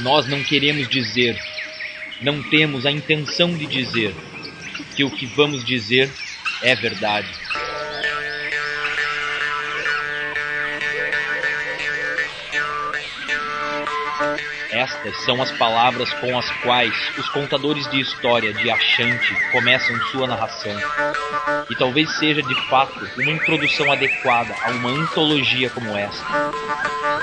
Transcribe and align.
Nós 0.00 0.26
não 0.26 0.42
queremos 0.44 0.88
dizer, 0.88 1.36
não 2.20 2.42
temos 2.42 2.86
a 2.86 2.90
intenção 2.90 3.52
de 3.56 3.66
dizer 3.66 4.14
que 4.94 5.04
o 5.04 5.10
que 5.10 5.26
vamos 5.26 5.64
dizer 5.64 6.10
é 6.62 6.74
verdade. 6.74 7.28
Estas 14.70 15.24
são 15.24 15.42
as 15.42 15.50
palavras 15.52 16.12
com 16.14 16.38
as 16.38 16.48
quais 16.62 16.94
os 17.18 17.28
contadores 17.30 17.90
de 17.90 18.00
história 18.00 18.52
de 18.52 18.70
Achante 18.70 19.34
começam 19.50 19.98
sua 20.12 20.28
narração. 20.28 20.76
E 21.68 21.74
talvez 21.74 22.08
seja 22.18 22.42
de 22.42 22.54
fato 22.68 23.00
uma 23.16 23.32
introdução 23.32 23.90
adequada 23.90 24.54
a 24.62 24.70
uma 24.70 24.90
antologia 24.90 25.68
como 25.70 25.96
esta, 25.96 26.24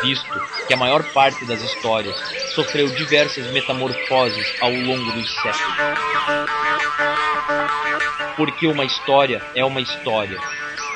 visto 0.01 0.31
que 0.67 0.73
a 0.73 0.77
maior 0.77 1.03
parte 1.13 1.45
das 1.45 1.61
histórias 1.61 2.15
sofreu 2.53 2.87
diversas 2.89 3.51
metamorfoses 3.51 4.47
ao 4.61 4.71
longo 4.71 5.11
dos 5.11 5.33
séculos. 5.35 5.75
Porque 8.35 8.67
uma 8.67 8.83
história 8.83 9.41
é 9.55 9.63
uma 9.63 9.81
história, 9.81 10.39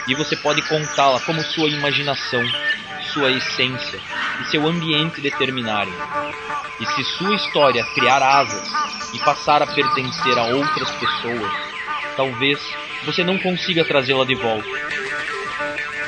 e 0.07 0.15
você 0.15 0.35
pode 0.35 0.61
contá-la 0.67 1.19
como 1.21 1.41
sua 1.41 1.69
imaginação, 1.69 2.43
sua 3.13 3.31
essência 3.31 3.99
e 4.41 4.45
seu 4.49 4.67
ambiente 4.67 5.21
determinarem. 5.21 5.93
E 6.79 6.85
se 6.85 7.03
sua 7.17 7.35
história 7.35 7.85
criar 7.93 8.21
asas 8.21 8.71
e 9.13 9.19
passar 9.19 9.61
a 9.61 9.67
pertencer 9.67 10.37
a 10.37 10.45
outras 10.55 10.89
pessoas, 10.91 11.51
talvez 12.15 12.59
você 13.05 13.23
não 13.23 13.37
consiga 13.37 13.85
trazê-la 13.85 14.25
de 14.25 14.35
volta. 14.35 14.67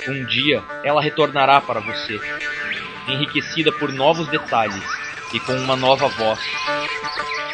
Um 0.08 0.26
dia 0.26 0.64
ela 0.84 1.02
retornará 1.02 1.62
para 1.62 1.80
você, 1.80 2.20
enriquecida 3.14 3.72
por 3.72 3.92
novos 3.92 4.28
detalhes 4.28 4.84
e 5.34 5.40
com 5.40 5.54
uma 5.54 5.76
nova 5.76 6.08
voz. 6.08 6.40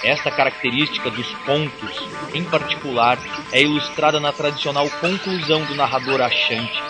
Esta 0.03 0.31
característica 0.31 1.09
dos 1.09 1.27
pontos, 1.45 1.91
em 2.33 2.43
particular, 2.43 3.17
é 3.51 3.61
ilustrada 3.61 4.19
na 4.19 4.31
tradicional 4.31 4.89
conclusão 5.01 5.65
do 5.65 5.75
narrador 5.75 6.21
achante. 6.21 6.81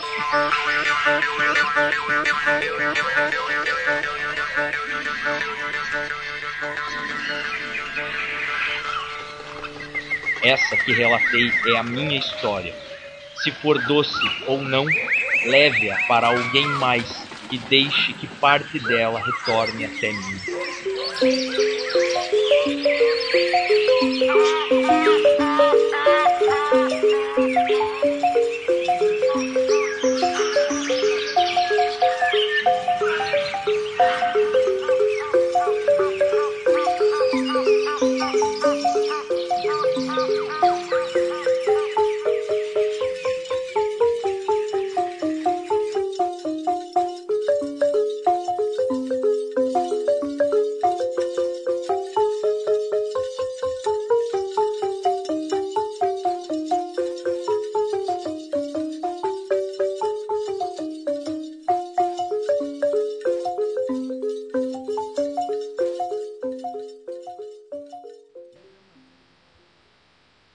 Essa 10.44 10.78
que 10.78 10.94
relatei 10.94 11.52
é 11.74 11.78
a 11.78 11.84
minha 11.84 12.20
história. 12.20 12.74
Se 13.44 13.52
for 13.52 13.80
doce 13.86 14.14
ou 14.46 14.62
não, 14.62 14.86
leve-a 15.46 15.98
para 16.08 16.28
alguém 16.28 16.66
mais 16.80 17.27
e 17.52 17.58
deixe 17.58 18.14
que 18.14 18.28
parte 18.40 18.80
dela 18.80 19.20
retorne 19.20 19.86
até 19.86 20.12
mim. 20.12 21.77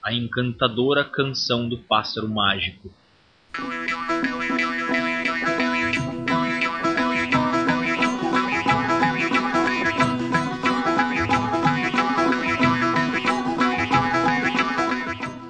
A 0.03 0.11
encantadora 0.11 1.05
canção 1.05 1.69
do 1.69 1.77
pássaro 1.77 2.27
mágico. 2.27 2.91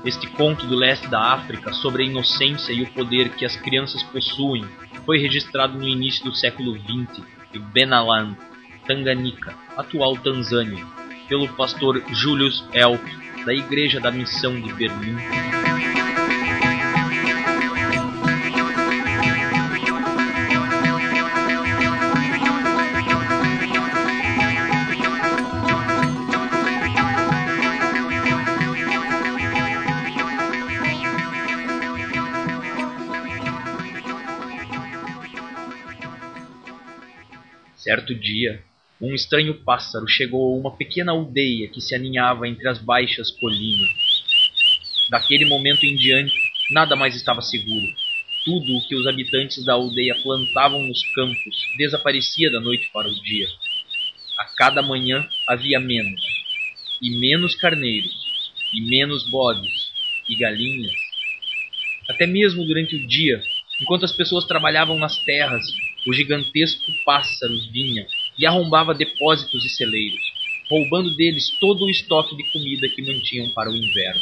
Este 0.05 0.27
conto 0.27 0.67
do 0.67 0.75
leste 0.75 1.07
da 1.07 1.33
África 1.33 1.73
sobre 1.73 2.03
a 2.03 2.05
inocência 2.05 2.71
e 2.71 2.83
o 2.83 2.93
poder 2.93 3.29
que 3.29 3.45
as 3.45 3.55
crianças 3.55 4.03
possuem 4.03 4.63
foi 5.03 5.17
registrado 5.17 5.79
no 5.79 5.87
início 5.87 6.23
do 6.25 6.35
século 6.35 6.77
XX 6.77 7.23
em 7.55 7.59
Benaland, 7.59 8.37
Tanganyika, 8.85 9.55
atual 9.75 10.15
Tanzânia, 10.17 10.85
pelo 11.27 11.47
pastor 11.55 12.03
Julius 12.11 12.63
Elp, 12.71 13.22
da 13.45 13.53
Igreja 13.53 13.99
da 13.99 14.11
Missão 14.11 14.59
de 14.59 14.73
Berlim. 14.73 15.17
Certo 37.75 38.15
dia, 38.15 38.63
um 39.03 39.13
estranho 39.13 39.53
pássaro 39.53 40.07
chegou 40.07 40.53
a 40.53 40.57
uma 40.57 40.71
pequena 40.71 41.11
aldeia 41.11 41.67
que 41.67 41.81
se 41.81 41.93
aninhava 41.93 42.47
entre 42.47 42.69
as 42.69 42.79
baixas 42.79 43.29
colinas. 43.31 43.91
Daquele 45.09 45.43
momento 45.43 45.85
em 45.85 45.97
diante, 45.97 46.33
nada 46.71 46.95
mais 46.95 47.13
estava 47.13 47.41
seguro. 47.41 47.85
Tudo 48.45 48.77
o 48.77 48.87
que 48.87 48.95
os 48.95 49.05
habitantes 49.05 49.65
da 49.65 49.73
aldeia 49.73 50.15
plantavam 50.23 50.81
nos 50.81 51.03
campos 51.13 51.55
desaparecia 51.77 52.49
da 52.49 52.61
noite 52.61 52.89
para 52.93 53.09
o 53.09 53.13
dia. 53.13 53.47
A 54.39 54.45
cada 54.55 54.81
manhã 54.81 55.27
havia 55.47 55.81
menos, 55.81 56.21
e 57.01 57.17
menos 57.17 57.55
carneiros, 57.55 58.13
e 58.73 58.81
menos 58.81 59.29
bodes, 59.29 59.91
e 60.29 60.35
galinhas. 60.37 60.93
Até 62.09 62.25
mesmo 62.25 62.65
durante 62.65 62.95
o 62.95 63.05
dia, 63.05 63.43
enquanto 63.81 64.05
as 64.05 64.13
pessoas 64.13 64.45
trabalhavam 64.45 64.97
nas 64.97 65.19
terras, 65.19 65.65
o 66.07 66.13
gigantesco 66.13 66.89
pássaro 67.05 67.53
vinha 67.69 68.07
e 68.37 68.45
arrombava 68.45 68.93
depósitos 68.93 69.63
e 69.65 69.69
celeiros, 69.69 70.23
roubando 70.69 71.15
deles 71.15 71.49
todo 71.59 71.85
o 71.85 71.89
estoque 71.89 72.35
de 72.35 72.43
comida 72.51 72.87
que 72.89 73.01
mantinham 73.01 73.49
para 73.49 73.69
o 73.69 73.75
inverno. 73.75 74.21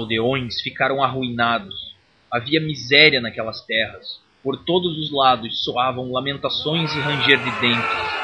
Aldeões 0.00 0.60
ficaram 0.60 1.02
arruinados. 1.02 1.94
Havia 2.30 2.60
miséria 2.60 3.20
naquelas 3.20 3.60
terras. 3.66 4.20
Por 4.42 4.56
todos 4.64 4.98
os 4.98 5.12
lados 5.12 5.62
soavam 5.64 6.10
lamentações 6.10 6.94
e 6.94 6.98
ranger 7.00 7.38
de 7.38 7.50
dentes. 7.60 8.20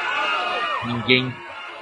Ninguém, 0.85 1.33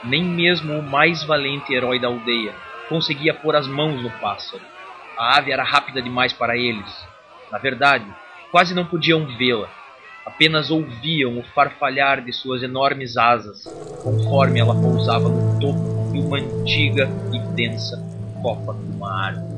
nem 0.03 0.23
mesmo 0.23 0.73
o 0.79 0.83
mais 0.83 1.23
valente 1.23 1.73
herói 1.73 1.99
da 1.99 2.07
aldeia, 2.07 2.53
conseguia 2.89 3.33
pôr 3.33 3.55
as 3.55 3.67
mãos 3.67 4.01
no 4.01 4.09
pássaro. 4.19 4.63
A 5.17 5.37
ave 5.37 5.51
era 5.51 5.63
rápida 5.63 6.01
demais 6.01 6.33
para 6.33 6.57
eles. 6.57 7.07
Na 7.51 7.57
verdade, 7.57 8.05
quase 8.51 8.73
não 8.75 8.85
podiam 8.85 9.25
vê-la. 9.37 9.69
Apenas 10.25 10.71
ouviam 10.71 11.37
o 11.37 11.43
farfalhar 11.43 12.23
de 12.23 12.33
suas 12.33 12.63
enormes 12.63 13.15
asas, 13.15 13.63
conforme 14.03 14.59
ela 14.59 14.73
pousava 14.73 15.29
no 15.29 15.59
topo 15.59 16.11
de 16.11 16.19
uma 16.19 16.37
antiga 16.37 17.07
e 17.31 17.39
densa 17.55 18.03
copa 18.41 18.73
de 18.73 18.95
uma 18.95 19.25
árvore. 19.25 19.54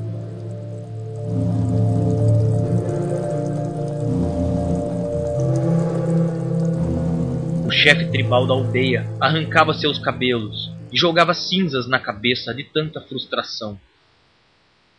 O 7.66 7.70
chefe 7.70 8.10
tribal 8.10 8.46
da 8.46 8.54
aldeia 8.54 9.06
arrancava 9.20 9.74
seus 9.74 9.98
cabelos 9.98 10.70
e 10.92 10.98
jogava 10.98 11.34
cinzas 11.34 11.86
na 11.86 12.00
cabeça 12.00 12.54
de 12.54 12.64
tanta 12.64 13.00
frustração. 13.00 13.78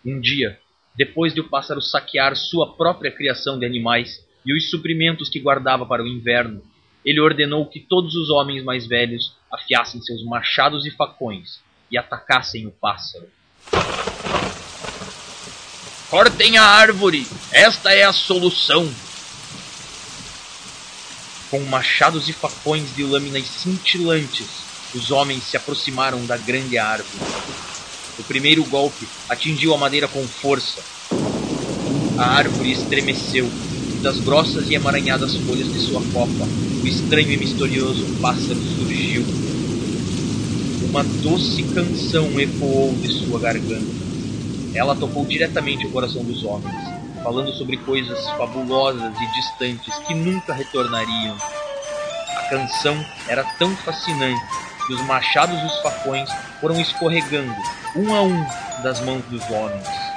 Um 0.05 0.19
dia, 0.19 0.59
depois 0.95 1.33
de 1.33 1.41
o 1.41 1.49
pássaro 1.49 1.81
saquear 1.81 2.35
sua 2.35 2.75
própria 2.75 3.11
criação 3.11 3.57
de 3.57 3.65
animais 3.65 4.23
e 4.45 4.55
os 4.55 4.69
suprimentos 4.69 5.29
que 5.29 5.39
guardava 5.39 5.85
para 5.85 6.03
o 6.03 6.07
inverno, 6.07 6.61
ele 7.03 7.19
ordenou 7.19 7.65
que 7.65 7.79
todos 7.79 8.15
os 8.15 8.29
homens 8.29 8.63
mais 8.63 8.85
velhos 8.85 9.35
afiassem 9.51 10.01
seus 10.01 10.23
machados 10.23 10.85
e 10.85 10.91
facões 10.91 11.61
e 11.91 11.97
atacassem 11.97 12.67
o 12.67 12.71
pássaro. 12.71 13.27
Cortem 16.09 16.57
a 16.57 16.63
árvore! 16.63 17.27
Esta 17.51 17.93
é 17.93 18.03
a 18.03 18.11
solução! 18.11 18.89
Com 21.51 21.59
machados 21.65 22.27
e 22.27 22.33
facões 22.33 22.95
de 22.95 23.03
lâminas 23.03 23.45
cintilantes, 23.45 24.47
os 24.95 25.11
homens 25.11 25.43
se 25.43 25.55
aproximaram 25.55 26.25
da 26.25 26.35
grande 26.35 26.79
árvore. 26.79 27.19
O 28.17 28.23
primeiro 28.23 28.63
golpe 28.63 29.07
atingiu 29.29 29.71
a 29.71 29.77
madeira 29.77 30.07
com 30.07 30.27
força. 30.27 30.81
A 32.17 32.25
árvore 32.25 32.71
estremeceu 32.71 33.45
e 33.45 34.01
das 34.01 34.19
grossas 34.19 34.67
e 34.67 34.73
emaranhadas 34.73 35.35
folhas 35.35 35.71
de 35.71 35.79
sua 35.79 36.01
copa, 36.11 36.47
o 36.81 36.87
estranho 36.87 37.31
e 37.31 37.37
misterioso 37.37 38.03
pássaro 38.19 38.59
surgiu. 38.79 39.23
Uma 40.89 41.03
doce 41.03 41.61
canção 41.61 42.39
ecoou 42.39 42.95
de 42.95 43.13
sua 43.13 43.39
garganta. 43.39 44.08
Ela 44.75 44.95
tocou 44.95 45.25
diretamente 45.25 45.87
o 45.87 45.91
coração 45.91 46.23
dos 46.23 46.43
homens, 46.43 46.75
falando 47.23 47.51
sobre 47.53 47.77
coisas 47.77 48.29
fabulosas 48.31 49.13
e 49.19 49.33
distantes 49.33 49.97
que 50.07 50.13
nunca 50.13 50.53
retornariam. 50.53 51.37
A 52.37 52.49
canção 52.49 53.03
era 53.27 53.43
tão 53.57 53.75
fascinante 53.77 54.41
que 54.85 54.93
os 54.93 55.01
machados 55.05 55.61
e 55.61 55.65
os 55.65 55.81
facões 55.81 56.29
foram 56.61 56.79
escorregando, 56.79 57.53
um 57.95 58.13
a 58.13 58.21
um, 58.23 58.45
das 58.83 58.99
mãos 59.01 59.25
dos 59.25 59.49
homens. 59.49 60.08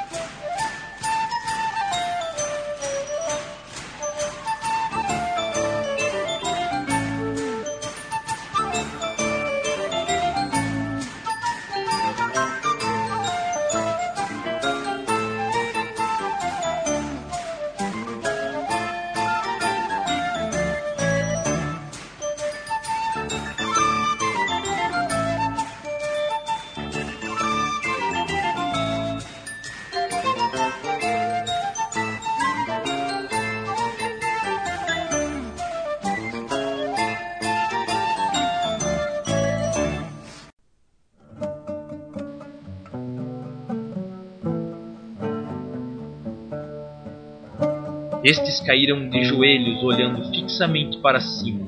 Estes 48.25 48.61
caíram 48.61 49.09
de 49.09 49.25
joelhos, 49.25 49.83
olhando 49.83 50.31
fixamente 50.31 50.97
para 50.99 51.21
cima, 51.21 51.67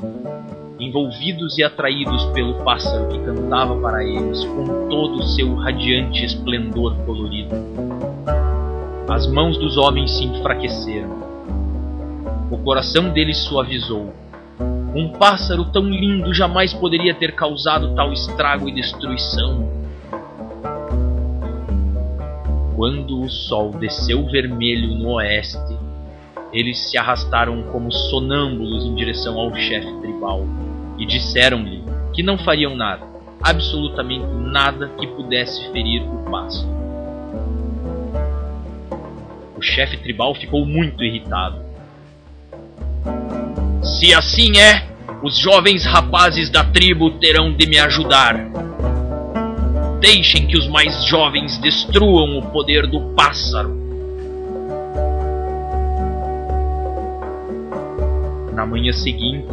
envolvidos 0.79 1.59
e 1.59 1.65
atraídos 1.65 2.25
pelo 2.27 2.63
pássaro 2.63 3.09
que 3.09 3.19
cantava 3.19 3.75
para 3.81 4.05
eles 4.05 4.45
com 4.45 4.89
todo 4.89 5.17
o 5.17 5.27
seu 5.27 5.53
radiante 5.57 6.25
esplendor 6.25 6.97
colorido. 7.05 7.57
As 9.09 9.27
mãos 9.27 9.59
dos 9.59 9.77
homens 9.77 10.17
se 10.17 10.25
enfraqueceram. 10.25 11.25
O 12.53 12.59
coração 12.59 13.13
deles 13.13 13.39
suavizou. 13.39 14.15
Um 14.95 15.09
pássaro 15.09 15.65
tão 15.73 15.89
lindo 15.89 16.33
jamais 16.33 16.73
poderia 16.73 17.15
ter 17.15 17.35
causado 17.35 17.97
tal 17.97 18.13
estrago 18.13 18.69
e 18.69 18.73
destruição. 18.73 19.69
Quando 22.77 23.23
o 23.23 23.29
sol 23.29 23.73
desceu 23.73 24.25
vermelho 24.27 24.95
no 24.95 25.15
oeste, 25.15 25.84
eles 26.55 26.79
se 26.79 26.97
arrastaram 26.97 27.65
como 27.65 27.91
sonâmbulos 27.91 28.85
em 28.85 28.95
direção 28.95 29.39
ao 29.39 29.53
chefe 29.57 29.93
tribal 30.01 30.47
e 30.97 31.05
disseram-lhe 31.05 31.83
que 32.13 32.23
não 32.23 32.39
fariam 32.39 32.77
nada, 32.77 33.05
absolutamente 33.43 34.25
nada 34.25 34.89
que 34.97 35.07
pudesse 35.09 35.69
ferir 35.73 36.03
o 36.03 36.31
pássaro. 36.31 36.73
O 39.57 39.61
chefe 39.61 39.97
tribal 39.97 40.33
ficou 40.37 40.65
muito 40.65 41.03
irritado. 41.03 41.59
Se 43.83 44.15
assim 44.15 44.57
é, 44.57 44.87
os 45.25 45.37
jovens 45.37 45.85
rapazes 45.85 46.49
da 46.49 46.63
tribo 46.63 47.11
terão 47.19 47.53
de 47.53 47.67
me 47.67 47.81
ajudar. 47.81 48.37
Deixem 49.99 50.47
que 50.47 50.57
os 50.57 50.69
mais 50.69 51.05
jovens 51.07 51.59
destruam 51.59 52.39
o 52.39 52.43
poder 52.43 52.87
do 52.87 53.01
pássaro 53.15 53.84
Na 58.55 58.65
manhã 58.65 58.93
seguinte, 58.93 59.49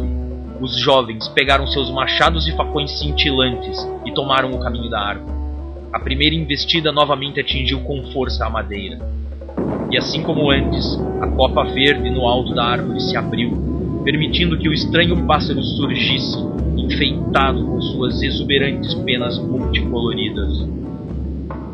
os 0.60 0.76
jovens 0.76 1.26
pegaram 1.26 1.66
seus 1.66 1.90
machados 1.90 2.46
e 2.46 2.52
facões 2.52 3.00
cintilantes 3.00 3.76
e 4.06 4.12
tomaram 4.12 4.52
o 4.52 4.60
caminho 4.60 4.88
da 4.88 5.00
árvore. 5.00 5.32
A 5.92 5.98
primeira 5.98 6.36
investida 6.36 6.92
novamente 6.92 7.40
atingiu 7.40 7.80
com 7.80 8.00
força 8.12 8.46
a 8.46 8.50
madeira. 8.50 9.00
E 9.90 9.98
assim 9.98 10.22
como 10.22 10.52
antes, 10.52 10.98
a 11.20 11.26
copa 11.26 11.64
verde 11.64 12.08
no 12.10 12.26
alto 12.28 12.54
da 12.54 12.64
árvore 12.64 13.00
se 13.00 13.16
abriu, 13.16 14.00
permitindo 14.04 14.56
que 14.56 14.68
o 14.68 14.72
estranho 14.72 15.26
pássaro 15.26 15.62
surgisse, 15.62 16.38
enfeitado 16.76 17.66
com 17.66 17.80
suas 17.82 18.22
exuberantes 18.22 18.94
penas 18.94 19.36
multicoloridas. 19.36 20.64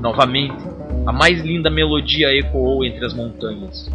Novamente, 0.01 0.65
a 1.07 1.13
mais 1.13 1.43
linda 1.43 1.69
melodia 1.69 2.29
ecoou 2.39 2.83
entre 2.85 3.05
as 3.05 3.13
montanhas. 3.13 3.91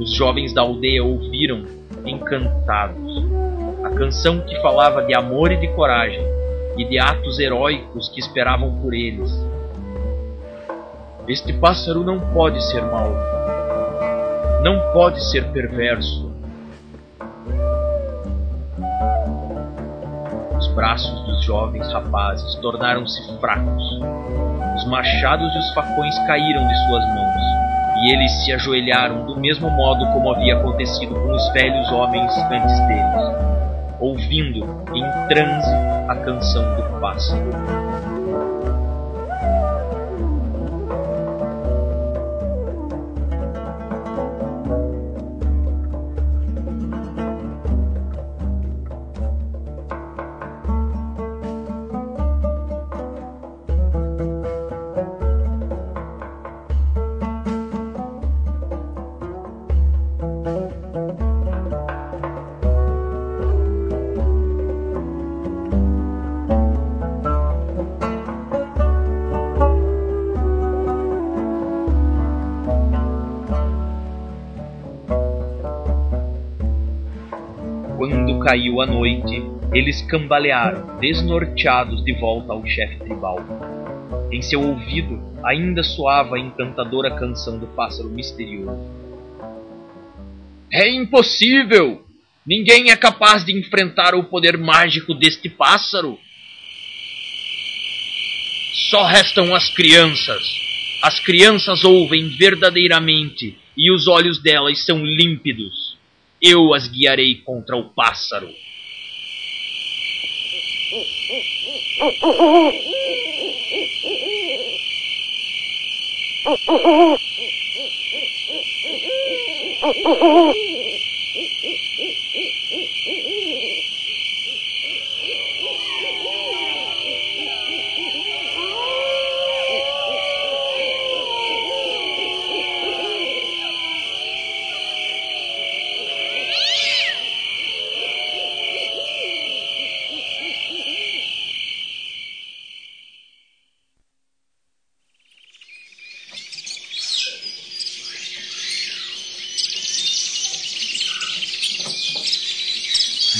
Os 0.00 0.14
jovens 0.14 0.54
da 0.54 0.62
aldeia 0.62 1.04
ouviram 1.04 1.62
encantados. 2.06 3.22
A 3.84 3.90
canção 3.90 4.40
que 4.40 4.58
falava 4.62 5.04
de 5.04 5.14
amor 5.14 5.52
e 5.52 5.58
de 5.58 5.68
coragem 5.74 6.24
e 6.78 6.84
de 6.86 6.98
atos 6.98 7.38
heróicos 7.38 8.08
que 8.08 8.18
esperavam 8.18 8.80
por 8.80 8.94
eles. 8.94 9.30
Este 11.28 11.52
pássaro 11.52 12.02
não 12.02 12.18
pode 12.32 12.64
ser 12.70 12.80
mau. 12.80 13.12
Não 14.64 14.90
pode 14.94 15.22
ser 15.22 15.52
perverso. 15.52 16.32
Os 20.58 20.68
braços 20.68 21.26
dos 21.26 21.44
jovens 21.44 21.92
rapazes 21.92 22.54
tornaram-se 22.56 23.38
fracos. 23.38 24.00
Os 24.76 24.84
machados 24.86 25.54
e 25.54 25.58
os 25.58 25.74
facões 25.74 26.18
caíram 26.26 26.66
de 26.66 26.74
suas 26.86 27.04
mãos 27.14 27.69
e 28.00 28.14
eles 28.14 28.32
se 28.44 28.52
ajoelharam 28.52 29.26
do 29.26 29.38
mesmo 29.38 29.70
modo 29.70 30.06
como 30.12 30.32
havia 30.32 30.56
acontecido 30.56 31.14
com 31.14 31.34
os 31.34 31.52
velhos 31.52 31.90
homens 31.92 32.32
antes 32.50 32.80
deles, 32.86 33.94
ouvindo 34.00 34.64
em 34.94 35.28
transe 35.28 35.74
a 36.08 36.14
canção 36.16 36.64
do 36.76 37.00
pássaro. 37.00 37.89
Caiu 78.42 78.80
a 78.80 78.86
noite, 78.86 79.42
eles 79.74 80.00
cambalearam, 80.02 80.98
desnorteados 80.98 82.02
de 82.04 82.12
volta 82.14 82.52
ao 82.52 82.66
chefe 82.66 82.96
tribal. 82.96 83.38
Em 84.32 84.40
seu 84.40 84.62
ouvido 84.62 85.20
ainda 85.44 85.82
soava 85.82 86.36
a 86.36 86.38
encantadora 86.38 87.14
canção 87.16 87.58
do 87.58 87.66
pássaro 87.66 88.08
misterioso. 88.08 88.80
É 90.72 90.88
impossível! 90.88 92.06
Ninguém 92.46 92.90
é 92.90 92.96
capaz 92.96 93.44
de 93.44 93.52
enfrentar 93.52 94.14
o 94.14 94.24
poder 94.24 94.56
mágico 94.56 95.14
deste 95.14 95.48
pássaro. 95.48 96.18
Só 98.88 99.04
restam 99.04 99.54
as 99.54 99.68
crianças. 99.68 100.42
As 101.02 101.20
crianças 101.20 101.84
ouvem 101.84 102.28
verdadeiramente 102.36 103.58
e 103.76 103.92
os 103.92 104.08
olhos 104.08 104.42
delas 104.42 104.84
são 104.84 105.04
límpidos. 105.04 105.89
Eu 106.40 106.72
as 106.72 106.88
guiarei 106.88 107.36
contra 107.36 107.76
o 107.76 107.90
pássaro. 107.90 108.50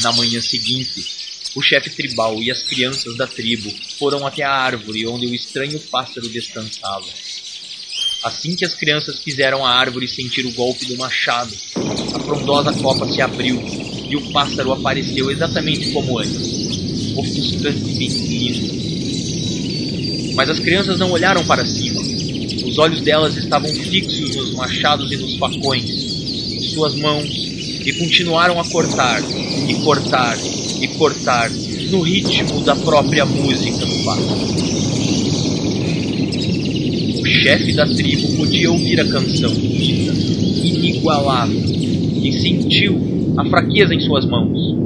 Na 0.02 0.12
manhã 0.12 0.40
seguinte, 0.40 1.04
o 1.54 1.60
chefe 1.60 1.90
tribal 1.90 2.40
e 2.42 2.50
as 2.50 2.62
crianças 2.62 3.16
da 3.16 3.26
tribo 3.26 3.70
foram 3.98 4.26
até 4.26 4.42
a 4.42 4.50
árvore 4.50 5.06
onde 5.06 5.26
o 5.26 5.34
estranho 5.34 5.78
pássaro 5.90 6.26
descansava. 6.28 7.04
Assim 8.22 8.56
que 8.56 8.64
as 8.64 8.74
crianças 8.74 9.20
fizeram 9.20 9.64
a 9.64 9.70
árvore 9.70 10.08
sentir 10.08 10.46
o 10.46 10.52
golpe 10.52 10.86
do 10.86 10.96
machado, 10.96 11.54
a 12.14 12.20
frondosa 12.20 12.72
copa 12.80 13.06
se 13.06 13.20
abriu 13.20 13.62
e 14.08 14.16
o 14.16 14.32
pássaro 14.32 14.72
apareceu 14.72 15.30
exatamente 15.30 15.90
como 15.92 16.18
antes, 16.18 17.16
ofuscante 17.16 18.02
e 18.02 18.08
lindo. 18.08 18.80
Mas 20.34 20.48
as 20.48 20.60
crianças 20.60 20.98
não 20.98 21.10
olharam 21.10 21.44
para 21.44 21.66
cima. 21.66 22.00
Os 22.66 22.78
olhos 22.78 23.00
delas 23.00 23.36
estavam 23.36 23.72
fixos 23.74 24.34
nos 24.36 24.52
machados 24.54 25.12
e 25.12 25.16
nos 25.16 25.36
facões, 25.36 25.90
em 25.90 26.62
suas 26.74 26.94
mãos, 26.94 27.28
e 27.84 27.92
continuaram 27.94 28.60
a 28.60 28.64
cortar, 28.64 29.22
e 29.68 29.74
cortar, 29.82 30.36
e 30.80 30.88
cortar, 30.88 31.50
no 31.90 32.02
ritmo 32.02 32.60
da 32.60 32.76
própria 32.76 33.24
música 33.24 33.86
do 33.86 34.04
pássaro. 34.04 34.70
O 37.20 37.26
chefe 37.26 37.74
da 37.74 37.86
tribo 37.86 38.36
podia 38.36 38.70
ouvir 38.70 39.00
a 39.00 39.04
canção 39.08 39.50
linda, 39.52 40.12
inigualável, 40.62 41.62
e 42.22 42.32
sentiu 42.32 43.34
a 43.36 43.44
fraqueza 43.46 43.94
em 43.94 44.00
suas 44.00 44.26
mãos. 44.26 44.76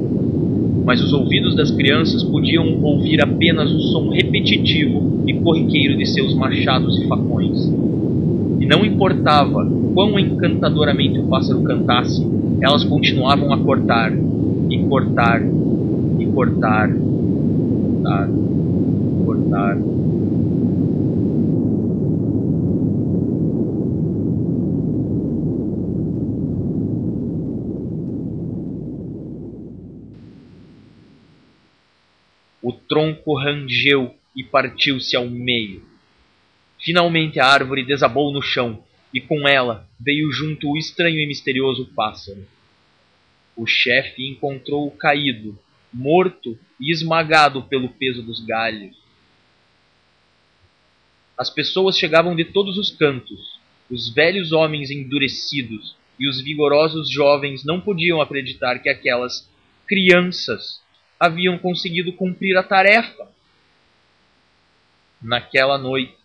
Mas 0.84 1.02
os 1.02 1.12
ouvidos 1.12 1.56
das 1.56 1.70
crianças 1.70 2.22
podiam 2.22 2.80
ouvir 2.82 3.20
apenas 3.22 3.72
o 3.72 3.80
som 3.80 4.10
repetitivo 4.10 5.24
e 5.26 5.34
corriqueiro 5.34 5.96
de 5.96 6.06
seus 6.06 6.34
machados 6.34 6.98
e 6.98 7.06
facões. 7.08 7.58
E 8.60 8.66
não 8.66 8.84
importava 8.84 9.66
quão 9.94 10.18
encantadoramente 10.18 11.18
o 11.18 11.24
pássaro 11.24 11.62
cantasse, 11.62 12.22
elas 12.64 12.82
continuavam 12.82 13.52
a 13.52 13.62
cortar, 13.62 14.10
e 14.70 14.88
cortar, 14.88 15.42
e 16.18 16.26
cortar, 16.32 16.88
cortar, 16.88 18.28
cortar. 19.26 19.76
O 32.62 32.72
tronco 32.72 33.36
rangeu 33.36 34.14
e 34.34 34.42
partiu-se 34.42 35.14
ao 35.14 35.28
meio. 35.28 35.82
Finalmente 36.78 37.38
a 37.38 37.46
árvore 37.46 37.84
desabou 37.84 38.32
no 38.32 38.40
chão, 38.40 38.82
e 39.12 39.20
com 39.20 39.46
ela 39.46 39.86
veio 40.00 40.32
junto 40.32 40.70
o 40.70 40.78
estranho 40.78 41.20
e 41.20 41.26
misterioso 41.26 41.86
pássaro. 41.94 42.53
O 43.56 43.66
chefe 43.66 44.28
encontrou-o 44.28 44.90
caído, 44.90 45.58
morto 45.92 46.58
e 46.80 46.92
esmagado 46.92 47.62
pelo 47.62 47.88
peso 47.88 48.22
dos 48.22 48.44
galhos. 48.44 48.96
As 51.38 51.50
pessoas 51.50 51.96
chegavam 51.96 52.34
de 52.34 52.44
todos 52.44 52.78
os 52.78 52.90
cantos, 52.90 53.58
os 53.90 54.08
velhos 54.12 54.52
homens 54.52 54.90
endurecidos 54.90 55.96
e 56.18 56.28
os 56.28 56.40
vigorosos 56.40 57.10
jovens 57.10 57.64
não 57.64 57.80
podiam 57.80 58.20
acreditar 58.20 58.78
que 58.78 58.88
aquelas 58.88 59.48
crianças 59.86 60.80
haviam 61.18 61.58
conseguido 61.58 62.12
cumprir 62.12 62.56
a 62.56 62.62
tarefa. 62.62 63.28
Naquela 65.22 65.78
noite, 65.78 66.16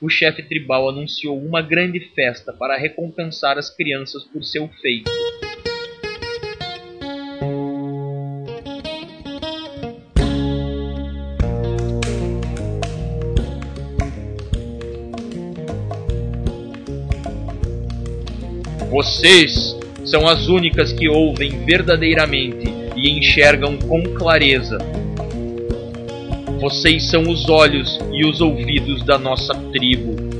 o 0.00 0.08
chefe 0.08 0.42
tribal 0.42 0.88
anunciou 0.88 1.42
uma 1.42 1.62
grande 1.62 2.00
festa 2.14 2.52
para 2.52 2.76
recompensar 2.76 3.58
as 3.58 3.74
crianças 3.74 4.24
por 4.24 4.44
seu 4.44 4.68
feito. 4.68 5.10
Vocês 18.94 19.76
são 20.04 20.28
as 20.28 20.46
únicas 20.46 20.92
que 20.92 21.08
ouvem 21.08 21.64
verdadeiramente 21.64 22.72
e 22.94 23.10
enxergam 23.10 23.76
com 23.76 24.04
clareza. 24.14 24.78
Vocês 26.60 27.10
são 27.10 27.22
os 27.22 27.48
olhos 27.48 27.98
e 28.12 28.24
os 28.24 28.40
ouvidos 28.40 29.04
da 29.04 29.18
nossa 29.18 29.52
tribo. 29.72 30.33